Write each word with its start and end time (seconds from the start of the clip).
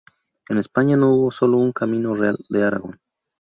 En 0.49 0.57
España 0.57 0.97
no 0.97 1.13
hubo 1.13 1.31
solo 1.31 1.57
un 1.57 1.73
Camino 1.73 2.15
Real 2.15 2.35
de 2.49 2.63
Aragón. 2.63 2.99